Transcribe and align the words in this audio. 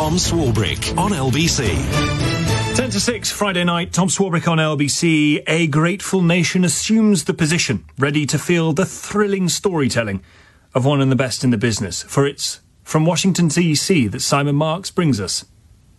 Tom 0.00 0.14
Swarbrick 0.14 0.96
on 0.96 1.10
LBC. 1.10 2.74
10 2.74 2.90
to 2.90 2.98
6, 2.98 3.30
Friday 3.32 3.64
night, 3.64 3.92
Tom 3.92 4.08
Swarbrick 4.08 4.48
on 4.48 4.56
LBC. 4.56 5.42
A 5.46 5.66
grateful 5.66 6.22
nation 6.22 6.64
assumes 6.64 7.24
the 7.24 7.34
position, 7.34 7.84
ready 7.98 8.24
to 8.24 8.38
feel 8.38 8.72
the 8.72 8.86
thrilling 8.86 9.50
storytelling 9.50 10.22
of 10.74 10.86
one 10.86 11.02
of 11.02 11.10
the 11.10 11.16
best 11.16 11.44
in 11.44 11.50
the 11.50 11.58
business. 11.58 12.02
For 12.02 12.26
it's 12.26 12.62
from 12.82 13.04
Washington, 13.04 13.48
D.C. 13.48 14.06
that 14.06 14.20
Simon 14.20 14.56
Marks 14.56 14.90
brings 14.90 15.20
us 15.20 15.44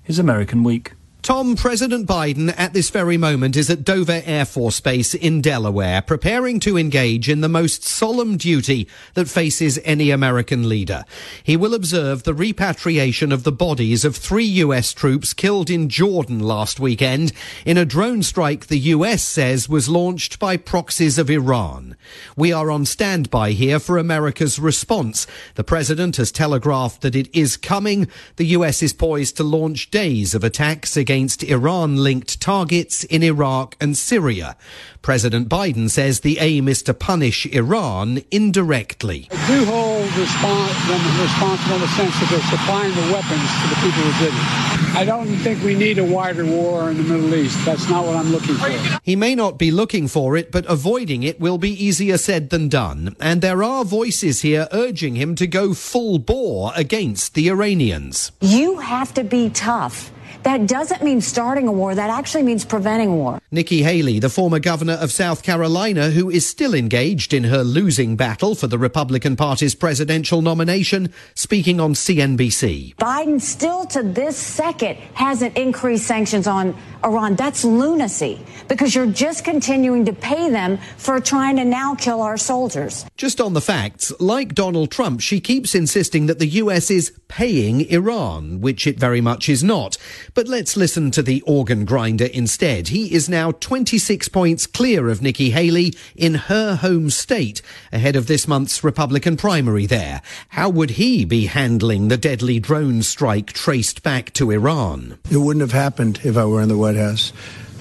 his 0.02 0.18
American 0.18 0.64
Week. 0.64 0.94
Tom, 1.22 1.56
President 1.56 2.08
Biden 2.08 2.52
at 2.58 2.74
this 2.74 2.90
very 2.90 3.16
moment 3.16 3.56
is 3.56 3.70
at 3.70 3.84
Dover 3.84 4.24
Air 4.26 4.44
Force 4.44 4.80
Base 4.80 5.14
in 5.14 5.40
Delaware, 5.40 6.02
preparing 6.02 6.60
to 6.62 6.80
engage 6.80 7.30
in 7.30 7.42
the 7.42 7.48
most 7.48 7.84
solemn 7.84 8.38
duty 8.38 8.88
that 9.14 9.30
faces 9.30 9.80
any 9.84 10.10
American 10.10 10.68
leader. 10.68 11.06
He 11.44 11.56
will 11.56 11.76
observe 11.76 12.24
the 12.24 12.34
repatriation 12.34 13.32
of 13.32 13.44
the 13.44 13.52
bodies 13.52 14.04
of 14.04 14.16
three 14.16 14.46
U.S. 14.46 14.94
troops 14.94 15.36
killed 15.36 15.70
in 15.70 15.90
Jordan 15.90 16.40
last 16.40 16.80
weekend 16.80 17.34
in 17.68 17.78
a 17.78 17.86
drone 17.86 18.24
strike 18.24 18.66
the 18.66 18.80
U.S. 18.80 19.24
says 19.24 19.70
was 19.70 19.88
launched 19.88 20.40
by 20.40 20.58
proxies 20.58 21.20
of 21.20 21.30
Iran. 21.30 21.96
We 22.36 22.52
are 22.52 22.72
on 22.72 22.84
standby 22.84 23.52
here 23.52 23.78
for 23.78 24.00
America's 24.00 24.58
response. 24.58 25.28
The 25.54 25.64
president 25.64 26.18
has 26.18 26.32
telegraphed 26.32 27.02
that 27.02 27.16
it 27.16 27.30
is 27.32 27.58
coming. 27.58 28.08
The 28.38 28.48
U.S. 28.48 28.82
is 28.82 28.92
poised 28.92 29.38
to 29.38 29.44
launch 29.44 29.92
days 29.92 30.34
of 30.34 30.44
attacks 30.44 30.98
against 30.98 31.11
against 31.12 31.44
Iran 31.44 31.98
linked 31.98 32.40
targets 32.40 33.04
in 33.04 33.22
Iraq 33.22 33.76
and 33.82 33.98
Syria. 33.98 34.56
President 35.02 35.50
Biden 35.50 35.90
says 35.90 36.22
the 36.22 36.40
aim 36.40 36.70
is 36.70 36.82
to 36.84 36.94
punish 36.94 37.46
Iran 37.48 38.22
indirectly. 38.32 39.28
I 39.30 39.48
do 39.48 39.66
hold 39.66 40.08
respons- 40.12 40.88
them 40.88 41.22
responsible 41.22 41.76
in 41.76 41.82
the 41.82 41.88
sense 42.00 42.18
that 42.18 42.30
they're 42.32 42.50
supplying 42.50 42.96
the 42.96 43.12
weapons 43.12 43.50
to 43.60 43.68
the 43.68 43.76
people 43.84 44.04
who 44.04 44.26
did 44.26 44.34
it. 44.34 44.96
I 44.96 45.04
don't 45.04 45.36
think 45.44 45.62
we 45.66 45.76
need 45.76 46.00
a 46.00 46.06
wider 46.06 46.46
war 46.46 46.90
in 46.90 46.96
the 46.96 47.04
Middle 47.04 47.36
East. 47.36 47.60
That's 47.66 47.90
not 47.90 48.06
what 48.06 48.16
I'm 48.16 48.32
looking 48.32 48.56
for. 48.56 48.70
He 49.04 49.18
may 49.18 49.36
not 49.36 49.60
be 49.60 49.70
looking 49.70 50.08
for 50.08 50.38
it, 50.38 50.50
but 50.50 50.66
avoiding 50.68 51.24
it 51.24 51.42
will 51.42 51.58
be 51.58 51.72
easier 51.72 52.18
said 52.18 52.52
than 52.52 52.70
done. 52.70 53.18
And 53.20 53.42
there 53.42 53.64
are 53.64 53.84
voices 53.84 54.44
here 54.44 54.70
urging 54.72 55.16
him 55.16 55.36
to 55.36 55.46
go 55.46 55.74
full 55.74 56.20
bore 56.20 56.72
against 56.74 57.34
the 57.34 57.50
Iranians. 57.50 58.32
You 58.40 58.80
have 58.80 59.14
to 59.16 59.26
be 59.26 59.50
tough. 59.50 60.10
That 60.44 60.66
doesn't 60.68 61.04
mean 61.04 61.22
starting 61.22 61.68
a 61.68 61.72
war. 61.72 61.94
That 61.94 62.10
actually 62.10 62.44
means 62.44 62.66
preventing 62.66 63.16
war. 63.16 63.40
Nikki 63.52 63.84
Haley, 63.84 64.20
the 64.20 64.30
former 64.30 64.60
governor 64.60 64.94
of 64.94 65.12
South 65.12 65.44
Carolina, 65.44 66.10
who 66.10 66.30
is 66.30 66.48
still 66.48 66.74
engaged 66.74 67.34
in 67.34 67.44
her 67.44 67.64
losing 67.64 68.16
battle 68.16 68.56
for 68.56 68.68
the 68.68 68.78
Republican 68.80 69.36
Party's 69.36 69.76
presidential 69.76 70.42
nomination, 70.42 71.14
speaking 71.36 71.80
on 71.80 71.94
CNBC. 71.94 72.96
Biden 72.96 73.40
still 73.40 73.86
to 73.88 74.02
this 74.02 74.38
second 74.38 74.96
hasn't 75.14 75.56
increased 75.58 76.08
sanctions 76.08 76.48
on 76.48 76.76
Iran. 77.04 77.36
That's 77.36 77.64
lunacy 77.64 78.44
because 78.68 78.96
you're 78.96 79.08
just 79.08 79.44
continuing 79.44 80.06
to 80.06 80.14
pay 80.14 80.50
them 80.50 80.80
for 80.98 81.20
trying 81.20 81.56
to 81.58 81.66
now 81.66 81.96
kill 81.96 82.22
our 82.22 82.38
soldiers. 82.38 83.06
Just 83.18 83.42
on 83.42 83.54
the 83.54 83.62
facts, 83.62 84.12
like 84.20 84.54
Donald 84.56 84.92
Trump, 84.92 85.22
she 85.22 85.40
keeps 85.40 85.76
insisting 85.76 86.26
that 86.28 86.40
the 86.40 86.48
US 86.48 86.90
is 86.90 87.12
paying 87.28 87.82
Iran, 87.90 88.62
which 88.62 88.86
it 88.88 89.00
very 89.00 89.22
much 89.22 89.50
is 89.50 89.64
not. 89.64 89.98
But 90.34 90.48
let's 90.48 90.78
listen 90.78 91.12
to 91.12 91.22
the 91.22 91.42
organ 91.42 91.84
grinder 91.84 92.26
instead. 92.26 92.88
He 92.88 93.14
is 93.14 93.28
now 93.28 93.52
26 93.52 94.30
points 94.30 94.66
clear 94.66 95.10
of 95.10 95.22
Nikki 95.22 95.50
Haley 95.50 95.94
in 96.16 96.36
her 96.36 96.76
home 96.76 97.10
state 97.10 97.62
ahead 97.92 98.16
of 98.16 98.28
this 98.28 98.48
month's 98.48 98.84
Republican 98.84 99.36
primary 99.36 99.86
there. 99.86 100.22
How 100.50 100.70
would 100.70 100.92
he 100.92 101.26
be 101.26 101.48
handling 101.48 102.08
the 102.08 102.18
deadly 102.18 102.60
drone 102.60 103.02
strike 103.02 103.52
traced 103.52 104.04
back 104.04 104.32
to 104.34 104.52
Iran? 104.52 105.20
It 105.30 105.38
wouldn't 105.38 105.62
have 105.62 105.74
happened 105.74 106.22
if 106.24 106.38
I 106.38 106.46
were 106.46 106.62
in 106.62 106.70
the 106.70 106.78
White 106.78 106.96
House. 106.96 107.34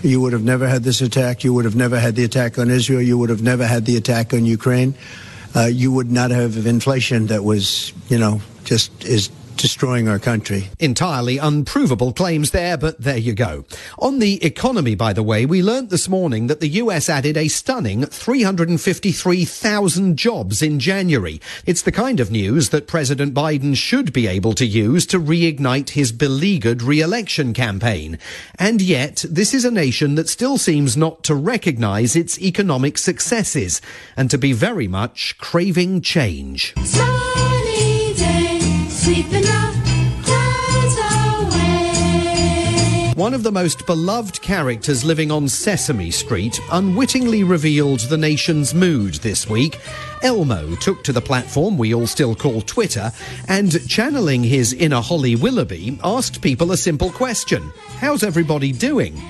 You 0.03 0.21
would 0.21 0.33
have 0.33 0.45
never 0.45 0.67
had 0.67 0.83
this 0.83 1.01
attack. 1.01 1.45
You 1.45 1.55
would 1.55 1.67
have 1.67 1.77
never 1.77 2.01
had 2.01 2.17
the 2.17 2.25
attack 2.25 2.59
on 2.59 2.71
Israel. 2.71 3.03
You 3.03 3.19
would 3.19 3.31
have 3.31 3.43
never 3.43 3.67
had 3.67 3.85
the 3.85 3.97
attack 3.97 4.33
on 4.33 4.45
Ukraine. 4.45 4.95
Uh, 5.55 5.67
you 5.67 5.93
would 5.93 6.11
not 6.11 6.31
have 6.31 6.67
inflation 6.67 7.27
that 7.27 7.45
was, 7.45 7.93
you 8.09 8.19
know, 8.19 8.41
just 8.65 9.05
is 9.05 9.31
destroying 9.61 10.09
our 10.09 10.19
country. 10.19 10.71
Entirely 10.79 11.39
unprovable 11.39 12.13
claims 12.13 12.51
there, 12.51 12.77
but 12.77 13.01
there 13.01 13.19
you 13.19 13.35
go. 13.35 13.65
On 13.99 14.19
the 14.19 14.43
economy, 14.45 14.95
by 14.95 15.13
the 15.13 15.23
way, 15.23 15.45
we 15.45 15.63
learnt 15.63 15.91
this 15.91 16.09
morning 16.09 16.47
that 16.47 16.61
the 16.61 16.69
US 16.69 17.09
added 17.09 17.37
a 17.37 17.49
stunning 17.49 18.07
353,000 18.07 20.17
jobs 20.17 20.63
in 20.63 20.79
January. 20.79 21.41
It's 21.67 21.83
the 21.83 21.93
kind 21.93 22.21
of 22.21 22.31
news 22.31 22.71
that 22.71 22.87
President 22.87 23.35
Biden 23.35 23.77
should 23.77 24.13
be 24.13 24.27
able 24.27 24.55
to 24.55 24.65
use 24.65 25.07
to 25.07 25.21
reignite 25.21 25.91
his 25.91 26.13
beleaguered 26.13 26.83
re-election 26.83 27.53
campaign. 27.53 28.19
And 28.59 28.81
yet, 28.81 29.25
this 29.29 29.53
is 29.53 29.65
a 29.65 29.71
nation 29.71 30.15
that 30.15 30.29
still 30.29 30.57
seems 30.57 30.97
not 30.97 31.23
to 31.25 31.35
recognize 31.35 32.17
its 32.17 32.41
economic 32.41 32.97
successes 32.97 33.81
and 34.17 34.31
to 34.31 34.39
be 34.39 34.53
very 34.53 34.89
much 34.89 35.37
craving 35.39 36.01
change. 36.01 36.75
Day, 36.75 37.10
sleeping. 39.01 39.45
One 43.17 43.35
of 43.35 43.43
the 43.43 43.53
most 43.53 43.85
beloved 43.85 44.41
characters 44.41 45.05
living 45.05 45.31
on 45.31 45.47
Sesame 45.47 46.11
Street 46.11 46.59
unwittingly 46.73 47.45
revealed 47.45 48.01
the 48.01 48.17
nation's 48.17 48.73
mood 48.73 49.15
this 49.17 49.47
week. 49.47 49.79
Elmo 50.23 50.75
took 50.77 51.05
to 51.05 51.13
the 51.13 51.21
platform 51.21 51.77
we 51.77 51.93
all 51.93 52.07
still 52.07 52.35
call 52.35 52.63
Twitter 52.63 53.13
and, 53.47 53.87
channeling 53.87 54.43
his 54.43 54.73
inner 54.73 55.03
Holly 55.03 55.37
Willoughby, 55.37 55.99
asked 56.03 56.41
people 56.41 56.73
a 56.73 56.79
simple 56.79 57.11
question 57.11 57.71
How's 57.99 58.23
everybody 58.23 58.73
doing? 58.73 59.21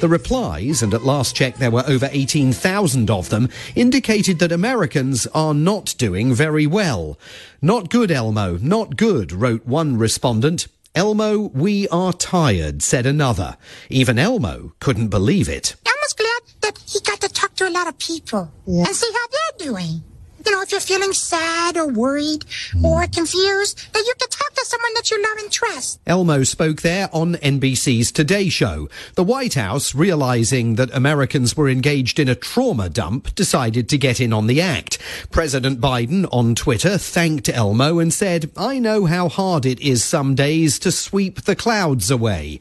The 0.00 0.08
replies, 0.08 0.80
and 0.80 0.94
at 0.94 1.02
last 1.02 1.34
check 1.34 1.56
there 1.56 1.72
were 1.72 1.82
over 1.88 2.08
18,000 2.12 3.10
of 3.10 3.30
them, 3.30 3.48
indicated 3.74 4.38
that 4.38 4.52
Americans 4.52 5.26
are 5.34 5.52
not 5.52 5.96
doing 5.98 6.32
very 6.32 6.68
well. 6.68 7.18
Not 7.60 7.90
good, 7.90 8.12
Elmo, 8.12 8.58
not 8.58 8.96
good, 8.96 9.32
wrote 9.32 9.66
one 9.66 9.98
respondent. 9.98 10.68
Elmo, 10.94 11.38
we 11.38 11.88
are 11.88 12.12
tired, 12.12 12.80
said 12.80 13.06
another. 13.06 13.56
Even 13.90 14.20
Elmo 14.20 14.72
couldn't 14.78 15.08
believe 15.08 15.48
it. 15.48 15.74
Elmo's 15.84 16.12
glad 16.12 16.42
that 16.60 16.78
he 16.86 17.00
got 17.00 17.20
to 17.20 17.28
talk 17.28 17.56
to 17.56 17.68
a 17.68 17.70
lot 17.70 17.88
of 17.88 17.98
people 17.98 18.52
and 18.66 18.86
see 18.94 19.10
how 19.12 19.26
they're 19.26 19.66
doing. 19.66 20.04
You 20.46 20.52
know, 20.52 20.62
if 20.62 20.70
you're 20.70 20.80
feeling 20.80 21.12
sad 21.12 21.76
or 21.76 21.88
worried 21.88 22.44
or 22.84 23.04
confused, 23.08 23.92
that 23.92 24.04
you 24.06 24.14
can 24.18 24.28
talk 24.28 24.37
someone 24.64 24.94
that 24.94 25.10
you 25.10 25.22
love 25.22 25.38
and 25.38 25.50
trust. 25.50 26.00
Elmo 26.06 26.44
spoke 26.44 26.82
there 26.82 27.08
on 27.12 27.34
NBC's 27.36 28.12
Today 28.12 28.48
Show. 28.48 28.88
The 29.14 29.24
White 29.24 29.54
House, 29.54 29.94
realizing 29.94 30.74
that 30.76 30.94
Americans 30.94 31.56
were 31.56 31.68
engaged 31.68 32.18
in 32.18 32.28
a 32.28 32.34
trauma 32.34 32.88
dump, 32.88 33.34
decided 33.34 33.88
to 33.88 33.98
get 33.98 34.20
in 34.20 34.32
on 34.32 34.46
the 34.46 34.60
act. 34.60 34.98
President 35.30 35.80
Biden 35.80 36.28
on 36.32 36.54
Twitter 36.54 36.98
thanked 36.98 37.48
Elmo 37.48 37.98
and 37.98 38.12
said, 38.12 38.50
I 38.56 38.78
know 38.78 39.06
how 39.06 39.28
hard 39.28 39.66
it 39.66 39.80
is 39.80 40.04
some 40.04 40.34
days 40.34 40.78
to 40.80 40.92
sweep 40.92 41.42
the 41.42 41.56
clouds 41.56 42.10
away. 42.10 42.60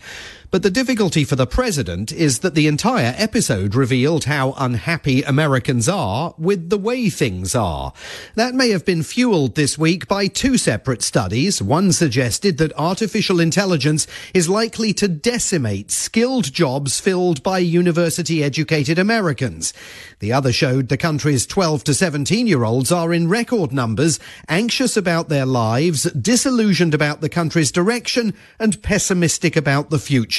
But 0.49 0.63
the 0.63 0.71
difficulty 0.71 1.25
for 1.25 1.35
the 1.35 1.45
president 1.45 2.13
is 2.13 2.39
that 2.39 2.55
the 2.55 2.67
entire 2.67 3.13
episode 3.17 3.75
revealed 3.75 4.23
how 4.23 4.53
unhappy 4.57 5.21
Americans 5.23 5.89
are 5.89 6.33
with 6.37 6.69
the 6.69 6.77
way 6.77 7.09
things 7.09 7.53
are. 7.53 7.91
That 8.35 8.55
may 8.55 8.69
have 8.69 8.85
been 8.85 9.03
fueled 9.03 9.55
this 9.55 9.77
week 9.77 10.07
by 10.07 10.27
two 10.27 10.57
separate 10.57 11.01
studies. 11.01 11.61
One 11.61 11.91
suggested 11.91 12.59
that 12.59 12.71
artificial 12.77 13.41
intelligence 13.41 14.07
is 14.33 14.47
likely 14.47 14.93
to 14.93 15.09
decimate 15.09 15.91
skilled 15.91 16.53
jobs 16.53 17.01
filled 17.01 17.43
by 17.43 17.59
university 17.59 18.41
educated 18.41 18.97
Americans. 18.97 19.73
The 20.19 20.31
other 20.31 20.53
showed 20.53 20.87
the 20.87 20.97
country's 20.97 21.45
12 21.45 21.83
to 21.83 21.93
17 21.93 22.47
year 22.47 22.63
olds 22.63 22.89
are 22.89 23.13
in 23.13 23.27
record 23.27 23.73
numbers, 23.73 24.17
anxious 24.47 24.95
about 24.95 25.27
their 25.27 25.45
lives, 25.45 26.03
disillusioned 26.13 26.93
about 26.93 27.19
the 27.19 27.29
country's 27.29 27.71
direction, 27.71 28.33
and 28.59 28.81
pessimistic 28.81 29.57
about 29.57 29.89
the 29.89 29.99
future. 29.99 30.36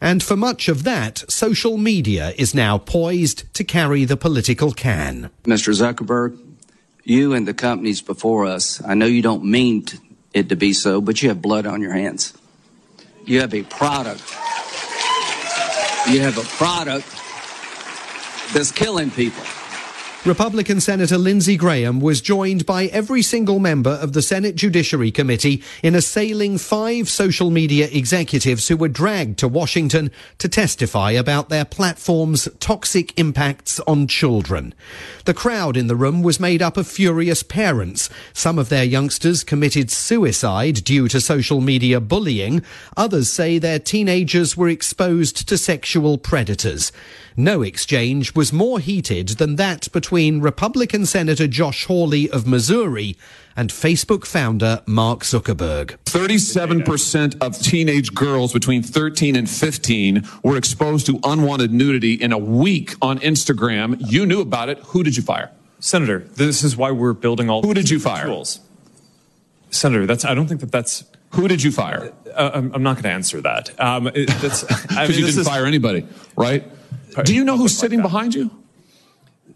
And 0.00 0.22
for 0.22 0.36
much 0.36 0.68
of 0.68 0.84
that, 0.84 1.24
social 1.28 1.76
media 1.76 2.32
is 2.36 2.54
now 2.54 2.78
poised 2.78 3.52
to 3.54 3.64
carry 3.64 4.04
the 4.04 4.16
political 4.16 4.72
can. 4.72 5.30
Mr. 5.44 5.72
Zuckerberg, 5.72 6.38
you 7.04 7.34
and 7.34 7.46
the 7.46 7.54
companies 7.54 8.00
before 8.00 8.46
us, 8.46 8.82
I 8.84 8.94
know 8.94 9.06
you 9.06 9.22
don't 9.22 9.44
mean 9.44 9.86
it 10.32 10.48
to 10.48 10.56
be 10.56 10.72
so, 10.72 11.00
but 11.00 11.22
you 11.22 11.28
have 11.28 11.42
blood 11.42 11.66
on 11.66 11.80
your 11.80 11.92
hands. 11.92 12.32
You 13.24 13.40
have 13.40 13.54
a 13.54 13.62
product. 13.62 14.22
You 16.10 16.20
have 16.20 16.36
a 16.38 16.46
product 16.56 17.06
that's 18.52 18.72
killing 18.72 19.10
people. 19.10 19.42
Republican 20.24 20.80
Senator 20.80 21.18
Lindsey 21.18 21.56
Graham 21.56 21.98
was 21.98 22.20
joined 22.20 22.64
by 22.64 22.84
every 22.86 23.22
single 23.22 23.58
member 23.58 23.90
of 23.90 24.12
the 24.12 24.22
Senate 24.22 24.54
Judiciary 24.54 25.10
Committee 25.10 25.64
in 25.82 25.96
assailing 25.96 26.58
five 26.58 27.08
social 27.08 27.50
media 27.50 27.88
executives 27.90 28.68
who 28.68 28.76
were 28.76 28.86
dragged 28.86 29.36
to 29.40 29.48
Washington 29.48 30.12
to 30.38 30.48
testify 30.48 31.10
about 31.10 31.48
their 31.48 31.64
platform's 31.64 32.48
toxic 32.60 33.18
impacts 33.18 33.80
on 33.80 34.06
children. 34.06 34.72
The 35.24 35.34
crowd 35.34 35.76
in 35.76 35.88
the 35.88 35.96
room 35.96 36.22
was 36.22 36.38
made 36.38 36.62
up 36.62 36.76
of 36.76 36.86
furious 36.86 37.42
parents. 37.42 38.08
Some 38.32 38.60
of 38.60 38.68
their 38.68 38.84
youngsters 38.84 39.42
committed 39.42 39.90
suicide 39.90 40.84
due 40.84 41.08
to 41.08 41.20
social 41.20 41.60
media 41.60 41.98
bullying. 41.98 42.62
Others 42.96 43.32
say 43.32 43.58
their 43.58 43.80
teenagers 43.80 44.56
were 44.56 44.68
exposed 44.68 45.48
to 45.48 45.58
sexual 45.58 46.16
predators. 46.16 46.92
No 47.36 47.62
exchange 47.62 48.36
was 48.36 48.52
more 48.52 48.78
heated 48.78 49.30
than 49.30 49.56
that 49.56 49.90
between 49.90 50.11
Republican 50.12 51.06
Senator 51.06 51.46
Josh 51.46 51.86
Hawley 51.86 52.28
of 52.30 52.46
Missouri 52.46 53.16
and 53.56 53.70
Facebook 53.70 54.26
founder 54.26 54.82
Mark 54.86 55.20
Zuckerberg. 55.20 55.96
37% 56.04 57.40
of 57.40 57.58
teenage 57.58 58.14
girls 58.14 58.52
between 58.52 58.82
13 58.82 59.34
and 59.36 59.48
15 59.48 60.22
were 60.42 60.56
exposed 60.58 61.06
to 61.06 61.18
unwanted 61.24 61.72
nudity 61.72 62.12
in 62.14 62.30
a 62.32 62.38
week 62.38 62.94
on 63.00 63.18
Instagram. 63.20 63.96
You 64.00 64.26
knew 64.26 64.40
about 64.42 64.68
it. 64.68 64.78
Who 64.88 65.02
did 65.02 65.16
you 65.16 65.22
fire? 65.22 65.50
Senator, 65.80 66.18
this 66.20 66.62
is 66.62 66.76
why 66.76 66.90
we're 66.90 67.14
building 67.14 67.48
all. 67.48 67.62
Who 67.62 67.72
did 67.74 67.88
you 67.88 67.98
fire? 67.98 68.26
Tools. 68.26 68.60
Senator, 69.70 70.06
that's. 70.06 70.24
I 70.24 70.34
don't 70.34 70.46
think 70.46 70.60
that 70.60 70.70
that's. 70.70 71.04
Who 71.30 71.48
did 71.48 71.62
you 71.62 71.72
fire? 71.72 72.12
Uh, 72.34 72.50
I'm, 72.54 72.74
I'm 72.74 72.82
not 72.82 72.96
going 72.96 73.04
to 73.04 73.10
answer 73.10 73.40
that. 73.40 73.78
Um, 73.80 74.06
it, 74.08 74.28
that's 74.40 74.64
I 74.70 75.06
Because 75.06 75.08
mean, 75.08 75.18
you 75.18 75.26
didn't 75.26 75.40
is- 75.40 75.48
fire 75.48 75.64
anybody, 75.64 76.06
right? 76.36 76.64
Do 77.24 77.34
you 77.34 77.44
know 77.44 77.56
who's 77.56 77.76
sitting 77.76 78.00
behind 78.02 78.34
you? 78.34 78.50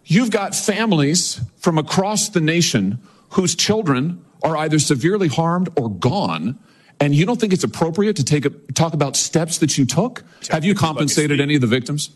You've 0.07 0.31
got 0.31 0.55
families 0.55 1.41
from 1.57 1.77
across 1.77 2.29
the 2.29 2.39
nation 2.39 2.99
whose 3.31 3.55
children 3.55 4.23
are 4.41 4.55
either 4.55 4.79
severely 4.79 5.27
harmed 5.27 5.69
or 5.77 5.89
gone. 5.89 6.57
And 6.99 7.13
you 7.13 7.25
don't 7.25 7.39
think 7.39 7.53
it's 7.53 7.63
appropriate 7.63 8.15
to 8.15 8.23
take 8.23 8.45
a, 8.45 8.49
talk 8.49 8.93
about 8.93 9.15
steps 9.15 9.57
that 9.59 9.77
you 9.77 9.85
took? 9.85 10.23
Have 10.49 10.63
you 10.63 10.73
compensated 10.73 11.39
any 11.41 11.55
of 11.55 11.61
the 11.61 11.67
victims? 11.67 12.09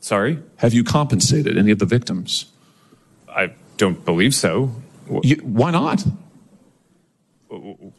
Sorry, 0.00 0.38
Have 0.58 0.74
you 0.74 0.84
compensated 0.84 1.58
any 1.58 1.72
of 1.72 1.80
the 1.80 1.84
victims? 1.84 2.46
I 3.28 3.52
don't 3.78 4.04
believe 4.04 4.34
so. 4.34 4.70
You, 5.22 5.36
why 5.36 5.72
not? 5.72 6.04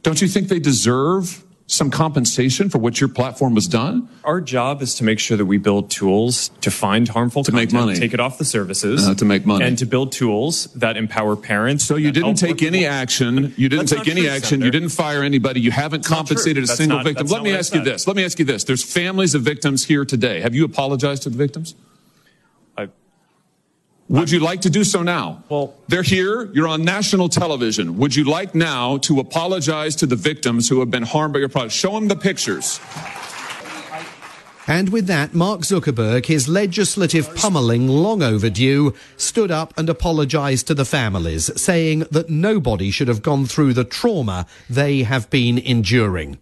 Don't 0.04 0.22
you 0.22 0.28
think 0.28 0.48
they 0.48 0.60
deserve 0.60 1.44
some 1.72 1.92
compensation 1.92 2.68
for 2.68 2.80
what 2.80 3.00
your 3.00 3.08
platform 3.08 3.54
has 3.54 3.68
done? 3.68 4.10
Our 4.24 4.42
job 4.42 4.82
is 4.82 4.96
to 4.96 5.04
make 5.04 5.20
sure 5.20 5.38
that 5.38 5.46
we 5.46 5.58
build 5.60 5.92
tools 5.92 6.50
to 6.62 6.72
find 6.72 7.08
harmful 7.08 7.44
To 7.44 7.52
make 7.52 7.70
content, 7.70 7.88
money. 7.88 8.00
take 8.00 8.14
it 8.14 8.20
off 8.20 8.40
the 8.40 8.44
services, 8.46 9.08
Uh, 9.08 9.14
to 9.14 9.24
make 9.24 9.46
money. 9.46 9.66
and 9.66 9.78
to 9.78 9.86
build 9.86 10.12
tools 10.12 10.68
that 10.76 10.98
empower 10.98 11.36
parents. 11.36 11.84
So 11.86 11.96
you 11.96 12.12
didn't 12.12 12.36
take 12.36 12.64
any 12.64 12.82
mothers. 12.82 12.94
action. 13.02 13.54
You 13.56 13.70
didn't 13.70 13.90
That's 13.90 14.02
take 14.04 14.12
any 14.12 14.22
true, 14.22 14.30
action. 14.32 14.50
Senator. 14.50 14.66
You 14.66 14.72
didn't 14.72 14.90
fire 14.90 15.22
anybody. 15.24 15.62
You 15.62 15.72
haven't 15.72 16.04
true. 16.06 16.16
compensated 16.16 16.64
a 16.64 16.68
single 16.68 16.98
not- 16.98 17.06
victim. 17.06 17.28
Let 17.28 17.44
me 17.44 17.52
ask 17.52 17.74
you 17.76 17.84
this. 17.84 18.08
Let 18.08 18.16
me 18.16 18.26
ask 18.26 18.40
you 18.40 18.46
this. 18.46 18.64
There's 18.64 18.84
families 18.84 19.36
of 19.36 19.44
victims 19.44 19.86
here 19.86 20.06
today. 20.06 20.42
Have 20.42 20.56
you 20.56 20.66
apologized 20.66 21.24
to 21.24 21.30
the 21.30 21.38
victims? 21.38 21.76
Would 24.10 24.32
you 24.32 24.40
like 24.40 24.62
to 24.62 24.72
do 24.72 24.84
so 24.84 25.04
now? 25.04 25.44
Well- 25.50 25.76
they're 25.88 26.02
here. 26.02 26.50
You're 26.54 26.68
on 26.68 26.84
national 26.84 27.30
television. 27.30 27.98
Would 28.00 28.16
you 28.16 28.24
like 28.24 28.56
now 28.56 28.98
to 29.00 29.20
apologize 29.20 29.96
to 29.98 30.08
the 30.08 30.16
victims 30.16 30.68
who 30.68 30.80
have 30.80 30.90
been 30.90 31.04
harmed 31.04 31.34
by 31.34 31.40
your 31.40 31.50
product? 31.50 31.74
Show 31.74 31.92
them 31.92 32.08
the 32.08 32.16
pictures. 32.16 32.80
And 34.70 34.90
with 34.90 35.08
that, 35.08 35.34
Mark 35.34 35.62
Zuckerberg, 35.62 36.28
his 36.28 36.48
legislative 36.48 37.34
pummeling 37.36 37.88
long 37.88 38.22
overdue, 38.22 38.94
stood 39.18 39.50
up 39.50 39.74
and 39.76 39.90
apologised 39.90 40.68
to 40.68 40.76
the 40.76 40.86
families, 40.86 41.50
saying 41.60 42.02
that 42.12 42.30
nobody 42.30 42.92
should 42.92 43.08
have 43.08 43.24
gone 43.24 43.48
through 43.48 43.74
the 43.74 43.84
trauma 43.84 44.46
they 44.70 45.02
have 45.02 45.28
been 45.32 45.58
enduring. 45.58 46.36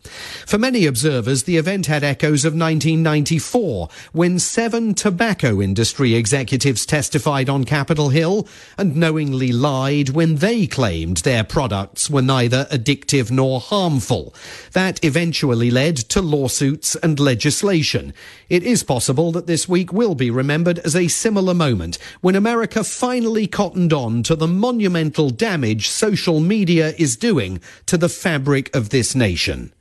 For 0.46 0.58
many 0.58 0.86
observers, 0.86 1.44
the 1.44 1.56
event 1.56 1.86
had 1.86 2.04
echoes 2.04 2.44
of 2.44 2.52
1994, 2.52 3.88
when 4.12 4.40
seven 4.40 4.94
tobacco 4.94 5.62
industry 5.62 6.14
executives 6.14 6.86
testified 6.86 7.48
on 7.48 7.64
Capitol 7.64 8.10
Hill 8.10 8.46
and 8.78 8.98
knowingly 8.98 9.54
lied 9.54 10.10
when 10.10 10.36
they 10.36 10.68
claimed 10.68 11.18
their 11.18 11.46
products 11.46 12.10
were 12.10 12.22
neither 12.22 12.66
addictive 12.66 13.32
nor 13.32 13.62
harmful. 13.62 14.36
That 14.74 15.02
eventually 15.06 15.72
led 15.72 15.96
to 16.10 16.22
lawsuits 16.22 16.98
and 16.98 17.22
legislation. 17.22 18.14
It 18.50 18.64
is 18.64 18.84
possible 18.84 19.32
that 19.34 19.48
this 19.48 19.68
week 19.68 19.92
will 19.92 20.16
be 20.16 20.32
remembered 20.32 20.80
as 20.80 20.96
a 20.96 21.08
similar 21.08 21.54
moment 21.54 21.98
when 22.22 22.36
America 22.36 22.84
finally 22.84 23.48
cottoned 23.48 23.94
on 23.94 24.24
to 24.24 24.36
the 24.36 24.48
monumental 24.48 25.30
damage 25.30 25.90
social 25.90 26.40
media 26.40 26.94
is 26.98 27.18
doing 27.18 27.60
to 27.86 27.98
the 27.98 28.10
fabric 28.10 28.76
of 28.76 28.90
this 28.90 29.16
nation. 29.16 29.74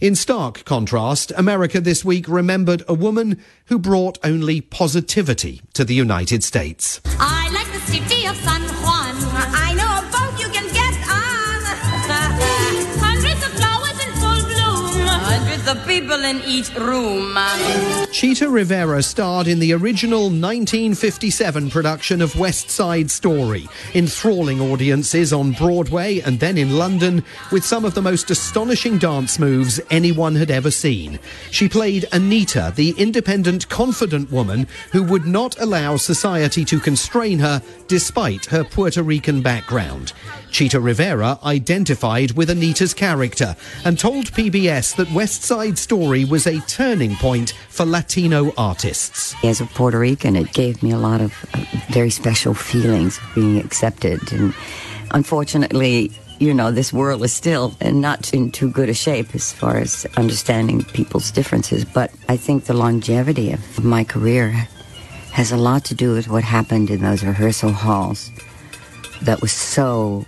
In 0.00 0.14
stark 0.14 0.64
contrast, 0.64 1.32
America 1.36 1.80
this 1.80 2.04
week 2.04 2.28
remembered 2.28 2.82
a 2.86 2.94
woman 2.94 3.42
who 3.66 3.78
brought 3.78 4.18
only 4.22 4.60
positivity 4.60 5.62
to 5.72 5.84
the 5.84 5.94
United 5.94 6.44
States. 6.44 7.00
I 7.18 7.50
like 7.52 7.72
the 7.72 7.80
city 7.90 8.26
of 8.26 8.36
Of 15.66 15.86
people 15.86 16.22
in 16.24 16.42
each 16.42 16.74
room. 16.74 17.38
Chita 18.12 18.50
Rivera 18.50 19.02
starred 19.02 19.48
in 19.48 19.60
the 19.60 19.72
original 19.72 20.24
1957 20.24 21.70
production 21.70 22.20
of 22.20 22.38
West 22.38 22.68
Side 22.68 23.10
Story, 23.10 23.66
enthralling 23.94 24.60
audiences 24.60 25.32
on 25.32 25.52
Broadway 25.52 26.20
and 26.20 26.38
then 26.38 26.58
in 26.58 26.76
London 26.76 27.24
with 27.50 27.64
some 27.64 27.86
of 27.86 27.94
the 27.94 28.02
most 28.02 28.30
astonishing 28.30 28.98
dance 28.98 29.38
moves 29.38 29.80
anyone 29.90 30.34
had 30.34 30.50
ever 30.50 30.70
seen. 30.70 31.18
She 31.50 31.66
played 31.66 32.04
Anita, 32.12 32.70
the 32.76 32.94
independent, 32.98 33.66
confident 33.70 34.30
woman 34.30 34.66
who 34.92 35.02
would 35.04 35.26
not 35.26 35.58
allow 35.58 35.96
society 35.96 36.66
to 36.66 36.78
constrain 36.78 37.38
her 37.38 37.62
despite 37.88 38.44
her 38.46 38.64
Puerto 38.64 39.02
Rican 39.02 39.40
background. 39.40 40.12
Chita 40.54 40.78
Rivera 40.78 41.36
identified 41.42 42.30
with 42.30 42.48
Anita's 42.48 42.94
character 42.94 43.56
and 43.84 43.98
told 43.98 44.26
PBS 44.26 44.94
that 44.94 45.10
West 45.10 45.42
Side 45.42 45.76
Story 45.76 46.24
was 46.24 46.46
a 46.46 46.60
turning 46.60 47.16
point 47.16 47.54
for 47.70 47.84
Latino 47.84 48.52
artists. 48.56 49.34
As 49.42 49.60
a 49.60 49.66
Puerto 49.66 49.98
Rican, 49.98 50.36
it 50.36 50.52
gave 50.52 50.80
me 50.80 50.92
a 50.92 50.96
lot 50.96 51.20
of 51.20 51.34
uh, 51.54 51.64
very 51.90 52.08
special 52.08 52.54
feelings 52.54 53.18
of 53.18 53.34
being 53.34 53.58
accepted. 53.58 54.32
And 54.32 54.54
unfortunately, 55.10 56.12
you 56.38 56.54
know, 56.54 56.70
this 56.70 56.92
world 56.92 57.24
is 57.24 57.32
still 57.32 57.74
not 57.82 58.32
in 58.32 58.52
too 58.52 58.70
good 58.70 58.88
a 58.88 58.94
shape 58.94 59.34
as 59.34 59.52
far 59.52 59.78
as 59.78 60.06
understanding 60.16 60.84
people's 60.84 61.32
differences. 61.32 61.84
But 61.84 62.12
I 62.28 62.36
think 62.36 62.66
the 62.66 62.74
longevity 62.74 63.50
of 63.50 63.82
my 63.82 64.04
career 64.04 64.68
has 65.32 65.50
a 65.50 65.56
lot 65.56 65.84
to 65.86 65.96
do 65.96 66.12
with 66.12 66.28
what 66.28 66.44
happened 66.44 66.90
in 66.90 67.00
those 67.02 67.24
rehearsal 67.24 67.72
halls 67.72 68.30
that 69.22 69.40
was 69.40 69.52
so 69.52 70.26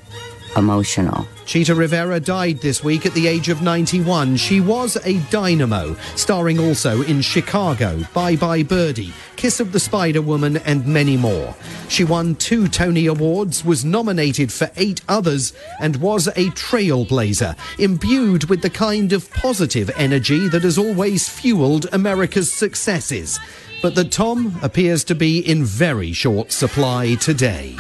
emotional. 0.56 1.26
Chita 1.44 1.74
Rivera 1.74 2.18
died 2.18 2.58
this 2.58 2.82
week 2.82 3.06
at 3.06 3.14
the 3.14 3.28
age 3.28 3.48
of 3.48 3.62
91. 3.62 4.36
She 4.36 4.60
was 4.60 4.96
a 5.04 5.20
dynamo, 5.30 5.94
starring 6.16 6.58
also 6.58 7.02
in 7.02 7.20
Chicago, 7.20 8.02
Bye 8.12 8.34
Bye 8.36 8.64
Birdie, 8.64 9.12
Kiss 9.36 9.60
of 9.60 9.72
the 9.72 9.78
Spider 9.78 10.22
Woman, 10.22 10.56
and 10.58 10.86
many 10.86 11.16
more. 11.16 11.54
She 11.88 12.02
won 12.02 12.34
two 12.34 12.66
Tony 12.66 13.06
Awards, 13.06 13.64
was 13.64 13.84
nominated 13.84 14.52
for 14.52 14.70
eight 14.76 15.02
others, 15.08 15.52
and 15.80 15.96
was 15.96 16.26
a 16.28 16.50
trailblazer, 16.50 17.56
imbued 17.78 18.44
with 18.44 18.62
the 18.62 18.70
kind 18.70 19.12
of 19.12 19.30
positive 19.30 19.90
energy 19.96 20.48
that 20.48 20.62
has 20.62 20.78
always 20.78 21.28
fueled 21.28 21.86
America's 21.92 22.52
successes. 22.52 23.38
But 23.82 23.94
that 23.94 24.10
Tom 24.10 24.58
appears 24.62 25.04
to 25.04 25.14
be 25.14 25.38
in 25.38 25.64
very 25.64 26.12
short 26.12 26.50
supply 26.50 27.14
today. 27.16 27.76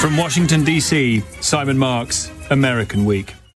From 0.00 0.16
Washington, 0.16 0.64
D.C., 0.64 1.22
Simon 1.40 1.78
Marks, 1.78 2.30
American 2.50 3.04
Week. 3.04 3.34